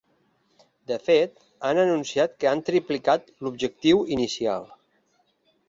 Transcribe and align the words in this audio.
De 0.91 0.95
fet, 1.09 1.43
han 1.69 1.81
anunciat 1.83 2.33
que 2.43 2.51
han 2.53 2.65
triplicat 2.71 3.31
l’objectiu 3.47 4.03
inicial. 4.19 4.69